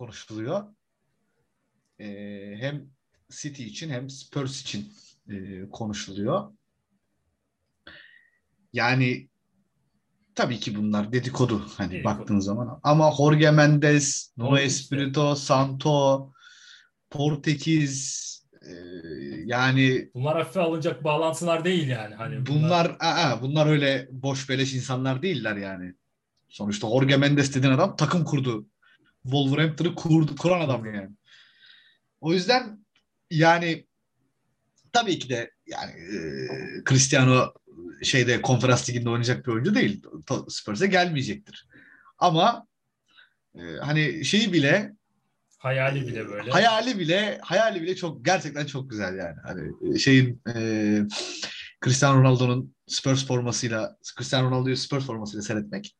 [0.00, 0.64] konuşuluyor.
[1.98, 2.86] Ee, hem
[3.30, 4.92] City için hem Spurs için
[5.28, 6.52] e, konuşuluyor.
[8.72, 9.28] Yani
[10.34, 12.04] tabii ki bunlar dedikodu hani dedikodu.
[12.18, 12.80] baktığın zaman.
[12.82, 16.32] Ama Jorge Mendes, Nuno Espirito, Santo,
[17.10, 18.20] Portekiz
[18.62, 18.72] e,
[19.44, 22.14] yani bunlar hafife alınacak bağlantılar değil yani.
[22.14, 25.94] Hani bunlar bunlar, aa, bunlar öyle boş beleş insanlar değiller yani.
[26.48, 28.66] Sonuçta Jorge Mendes dediğin adam takım kurdu.
[29.22, 31.10] Wolverhampton'ı kurdu, kuran adam yani.
[32.20, 32.86] O yüzden
[33.30, 33.86] yani
[34.92, 36.20] tabii ki de yani e,
[36.88, 37.54] Cristiano
[38.02, 40.02] şeyde konferans liginde oynayacak bir oyuncu değil.
[40.48, 41.68] Spurs'e gelmeyecektir.
[42.18, 42.66] Ama
[43.54, 44.92] e, hani şeyi bile
[45.58, 46.50] hayali bile böyle.
[46.50, 49.36] Hayali bile hayali bile çok gerçekten çok güzel yani.
[49.42, 51.02] Hani şeyin e,
[51.84, 55.96] Cristiano Ronaldo'nun Spurs formasıyla Cristiano Ronaldo'yu Spurs formasıyla seyretmek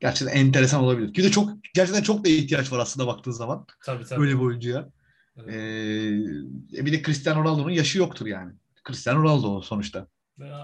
[0.00, 1.14] gerçekten enteresan olabilir.
[1.14, 3.66] Bir de çok gerçekten çok da ihtiyaç var aslında baktığın zaman.
[3.84, 4.20] Tabii tabii.
[4.20, 4.88] Böyle bir oyuncuya.
[5.36, 5.54] Evet.
[5.54, 8.52] Ee, bir de Cristiano Ronaldo'nun yaşı yoktur yani.
[8.86, 10.06] Cristiano Ronaldo sonuçta.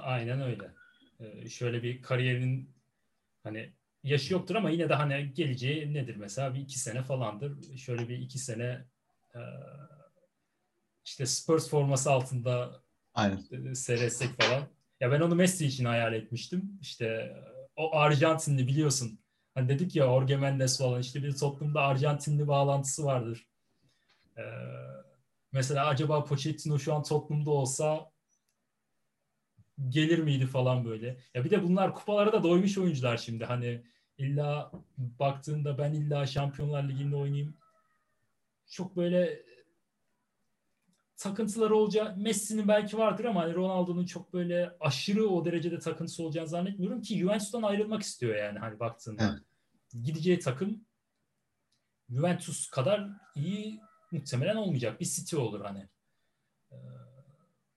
[0.03, 0.75] Aynen öyle.
[1.21, 2.71] Ee, şöyle bir kariyerin
[3.43, 3.73] hani
[4.05, 7.77] yaşı yoktur ama yine de hani geleceği nedir mesela bir iki sene falandır.
[7.77, 8.85] Şöyle bir iki sene
[9.35, 9.41] e,
[11.05, 12.83] işte Spurs forması altında
[13.17, 13.71] Aynen.
[13.71, 14.63] E, seyretsek falan.
[15.01, 16.79] Ya ben onu Messi için hayal etmiştim.
[16.81, 17.37] İşte
[17.77, 19.21] o Arjantinli biliyorsun.
[19.55, 23.49] Hani dedik ya Jorge Mendes falan işte bir toplumda Arjantinli bağlantısı vardır.
[24.39, 24.43] Ee,
[25.53, 28.11] mesela acaba Pochettino şu an toplumda olsa
[29.89, 31.17] gelir miydi falan böyle.
[31.35, 33.45] Ya bir de bunlar kupalara da doymuş oyuncular şimdi.
[33.45, 33.83] Hani
[34.19, 37.57] illa baktığında ben illa Şampiyonlar Ligi'nde oynayayım.
[38.71, 39.43] Çok böyle
[41.17, 46.49] takıntıları olacağı Messi'nin belki vardır ama hani Ronaldo'nun çok böyle aşırı o derecede takıntısı olacağını
[46.49, 49.25] zannetmiyorum ki Juventus'tan ayrılmak istiyor yani hani baktığında.
[49.25, 49.43] Evet.
[50.05, 50.85] Gideceği takım
[52.11, 53.81] Juventus kadar iyi
[54.13, 55.01] muhtemelen olmayacak.
[55.01, 55.89] Bir City olur hani.
[56.73, 56.77] Ee,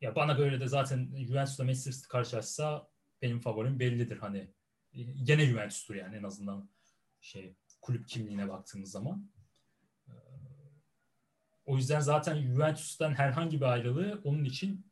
[0.01, 2.87] ya bana göre de zaten Juventus'la Manchester karşılaşsa
[3.21, 4.53] benim favorim bellidir hani.
[5.23, 6.69] Gene Juventus'tur yani en azından
[7.21, 9.29] şey kulüp kimliğine baktığımız zaman.
[11.69, 14.85] O yüzden zaten Juventus'tan herhangi bir ayrılığı onun için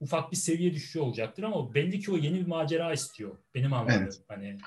[0.00, 3.36] ufak bir seviye düşüşü olacaktır ama belli ki o yeni bir macera istiyor.
[3.54, 4.02] Benim anladığım.
[4.02, 4.20] Evet.
[4.28, 4.58] Hani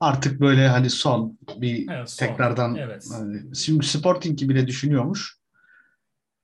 [0.00, 2.26] artık böyle hani son bir evet, son.
[2.26, 3.06] tekrardan evet.
[3.12, 5.38] Hani, şimdi Sporting bile düşünüyormuş.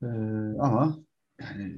[0.03, 0.07] Ee,
[0.59, 0.97] ama
[1.41, 1.77] yani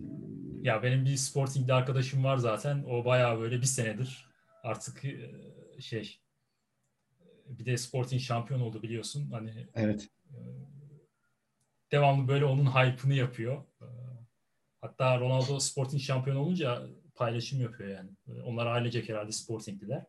[0.62, 2.84] ya benim bir Sporting'de arkadaşım var zaten.
[2.84, 4.30] O bayağı böyle bir senedir
[4.64, 5.32] artık e,
[5.80, 6.20] şey
[7.46, 9.32] bir de Sporting şampiyon oldu biliyorsun.
[9.32, 10.10] Hani evet.
[11.94, 13.64] E, devamlı böyle onun hype'ını yapıyor.
[13.82, 13.86] E,
[14.82, 18.10] hatta Ronaldo Sporting şampiyon olunca paylaşım yapıyor yani.
[18.44, 20.06] Onlar ailecek herhalde Sporting'liler.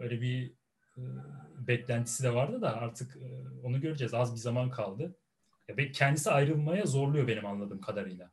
[0.00, 0.54] Öyle bir
[1.58, 3.18] beklentisi de vardı da artık
[3.64, 4.14] onu göreceğiz.
[4.14, 5.16] Az bir zaman kaldı.
[5.92, 8.30] Kendisi ayrılmaya zorluyor benim anladığım kadarıyla.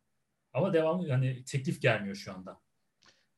[0.54, 2.60] Ama devam yani teklif gelmiyor şu anda.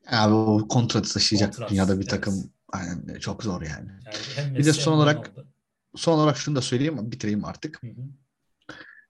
[0.08, 2.10] Abi o kontratı taşıyacak Kontrat, dünyada bir evet.
[2.10, 3.92] takım yani çok zor yani.
[4.38, 5.48] yani bir de son olarak oldu.
[5.96, 7.84] son olarak şunu da söyleyeyim bitireyim artık.
[7.84, 8.02] Hı hı.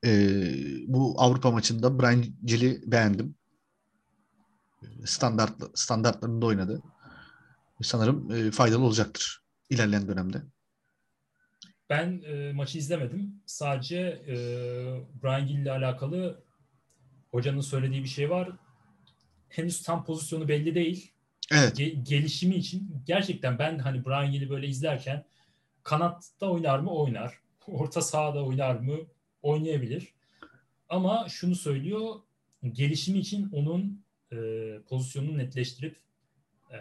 [0.05, 0.53] Ee,
[0.87, 3.35] bu Avrupa maçında Brian Gill'i beğendim.
[5.05, 6.81] standart standartlarında oynadı.
[7.81, 10.41] Sanırım e, faydalı olacaktır ilerleyen dönemde.
[11.89, 13.41] Ben e, maçı izlemedim.
[13.45, 14.35] Sadece e,
[15.23, 16.43] Brian Gill ile alakalı
[17.31, 18.49] hocanın söylediği bir şey var.
[19.49, 21.11] Henüz tam pozisyonu belli değil.
[21.51, 21.79] Evet.
[21.79, 25.25] Ge- gelişimi için gerçekten ben hani Brian Gill'i böyle izlerken
[25.83, 26.91] kanatta oynar mı?
[26.91, 27.39] Oynar.
[27.67, 28.97] Orta sahada oynar mı?
[29.41, 30.13] Oynayabilir.
[30.89, 32.15] Ama şunu söylüyor.
[32.71, 34.37] Gelişimi için onun e,
[34.89, 35.97] pozisyonunu netleştirip
[36.71, 36.77] e,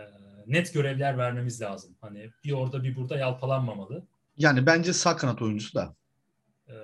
[0.47, 1.97] net görevler vermemiz lazım.
[2.01, 4.07] Hani bir orada bir burada yalpalanmamalı.
[4.37, 5.95] Yani bence sağ kanat oyuncusu da.
[6.69, 6.75] E,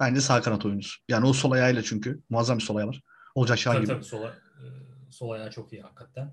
[0.00, 1.00] Bence sağ kanat oyuncusu.
[1.08, 2.20] Yani o sol ayağıyla çünkü.
[2.30, 3.02] Muazzam bir sol ayağı var.
[3.34, 3.94] Olcay Şahin tabii gibi.
[3.94, 4.64] tabii sola, e,
[5.10, 6.32] sol ayağı çok iyi hakikaten.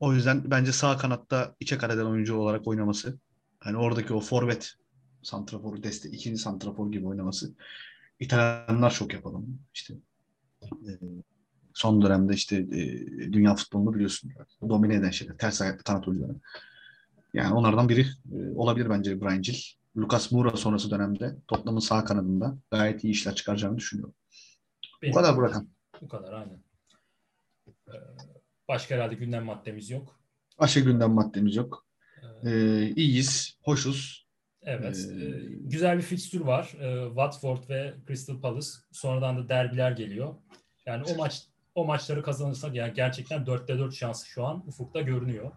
[0.00, 3.18] O yüzden bence sağ kanatta içe kaleden oyuncu olarak oynaması.
[3.60, 4.74] Hani oradaki o forvet
[5.24, 7.52] santraforu deste ikinci santrafor gibi oynaması.
[8.20, 9.58] İtalyanlar çok yapalım.
[9.74, 9.94] İşte
[10.62, 10.90] e,
[11.74, 14.32] son dönemde işte e, dünya futbolunu biliyorsun.
[14.68, 15.36] Domine eden şeyler.
[15.38, 16.36] Ters ayaklı kanat oyuncuları.
[17.34, 19.58] Yani onlardan biri e, olabilir bence Brian Gill.
[19.96, 24.14] Lucas Moura sonrası dönemde Tottenham'ın sağ kanadında gayet iyi işler çıkaracağını düşünüyorum.
[25.02, 25.68] Benim- kadar Burak Han.
[26.02, 26.62] Bu kadar aynen.
[27.88, 27.92] E,
[28.68, 30.20] başka herhalde gündem maddemiz yok.
[30.60, 31.86] Başka gündem maddemiz yok.
[32.44, 34.23] E, E, iyiyiz, hoşuz.
[34.64, 35.08] Evet.
[35.12, 36.72] Ee, güzel bir fikstür var.
[36.80, 38.68] E, Watford ve Crystal Palace.
[38.92, 40.34] Sonradan da derbiler geliyor.
[40.86, 41.42] Yani o maç
[41.74, 45.50] o maçları kazanırsak yani gerçekten 4'te 4 şansı şu an ufukta görünüyor.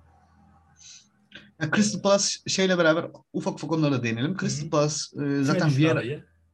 [1.62, 4.38] Yani Crystal Palace şeyle beraber ufak ufak onlara değinelim.
[4.38, 4.70] Crystal Hı.
[4.70, 5.70] Palace e, zaten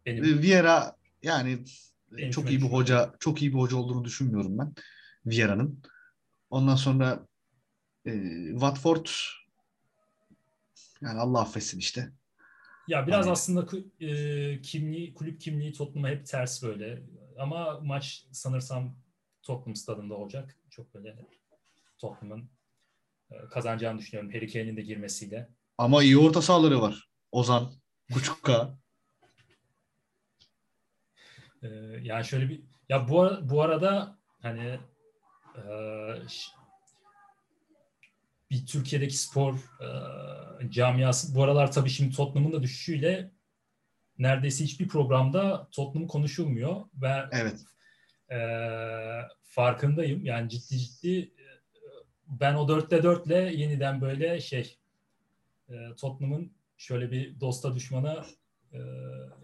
[0.06, 1.60] e, Vieira yani
[2.12, 4.74] Benim çok iyi bir hoca, çok iyi bir hoca olduğunu düşünmüyorum ben
[5.26, 5.84] Vieira'nın.
[6.50, 7.28] Ondan sonra
[8.06, 8.12] e,
[8.52, 9.06] Watford
[11.02, 12.12] yani Allah affetsin işte.
[12.88, 17.04] Ya biraz Hani- aslında e, kimliği, kulüp kimliği Tottenham'a hep ters böyle.
[17.40, 18.96] Ama maç sanırsam
[19.44, 20.58] Tottenham stadında olacak.
[20.70, 21.16] Çok böyle
[21.98, 22.50] Tottenham'ın
[23.32, 24.32] e, kazanacağını düşünüyorum.
[24.34, 25.50] Harry Kane'in de girmesiyle.
[25.78, 27.10] Ama iyi orta sahaları var.
[27.32, 27.74] Ozan,
[28.14, 28.78] Kuçukka.
[31.64, 31.68] E,
[32.02, 34.80] yani şöyle bir ya bu bu arada hani
[35.58, 35.64] e,
[38.54, 43.32] bir Türkiye'deki spor e, camiası bu aralar tabii şimdi Tottenham'ın da düşüşüyle
[44.18, 47.60] neredeyse hiçbir programda Tottenham konuşulmuyor ve evet.
[48.32, 48.38] e,
[49.44, 50.26] farkındayım.
[50.26, 51.46] Yani ciddi ciddi e,
[52.28, 54.78] ben o dörtte dörtle yeniden böyle şey
[55.70, 58.26] e, Tottenham'ın şöyle bir dosta düşmana
[58.74, 58.80] e,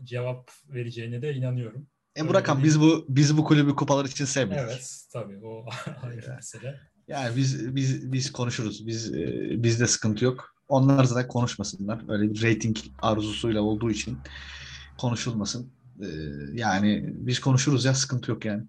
[0.04, 1.88] cevap vereceğine de inanıyorum.
[2.16, 2.66] E Öyle Burak Han, değil.
[2.66, 4.64] biz bu biz bu kulübü kupalar için sevmedik.
[4.64, 5.66] Evet tabii o
[6.02, 6.80] ayrı mesele.
[7.10, 8.88] Yani biz biz biz konuşuruz.
[8.88, 10.56] Biz e, bizde sıkıntı yok.
[10.68, 12.02] Onlar zaten konuşmasınlar.
[12.10, 14.18] Öyle bir rating arzusuyla olduğu için
[14.98, 15.72] konuşulmasın.
[16.02, 16.08] E,
[16.54, 18.64] yani biz konuşuruz ya sıkıntı yok yani.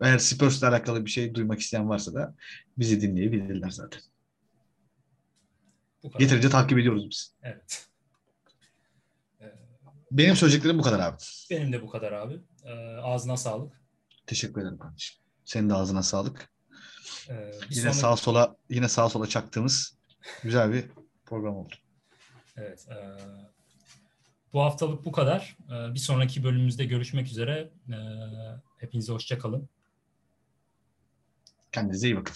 [0.00, 2.34] Eğer Spurs'la alakalı bir şey duymak isteyen varsa da
[2.78, 4.00] bizi dinleyebilirler zaten.
[6.18, 7.34] Yeterince takip ediyoruz biz.
[7.42, 7.86] Evet.
[9.40, 9.44] E,
[10.10, 11.16] Benim söyleyeceklerim bu kadar abi.
[11.50, 12.40] Benim de bu kadar abi.
[12.64, 13.80] E, ağzına sağlık.
[14.26, 15.22] Teşekkür ederim kardeşim.
[15.44, 16.51] Senin de ağzına sağlık.
[17.28, 17.32] E,
[17.70, 19.96] bir Yine sonraki- sağa sola yine sağa sola çaktığımız
[20.42, 20.84] güzel bir
[21.24, 21.74] program oldu.
[22.56, 22.86] Evet.
[22.90, 22.96] e,
[24.52, 25.56] bu haftalık bu kadar.
[25.68, 27.70] E, bir sonraki bölümümüzde görüşmek üzere.
[27.88, 27.96] E,
[28.78, 29.68] hepinize hoşça kalın.
[31.72, 32.34] Kendinize iyi bakın.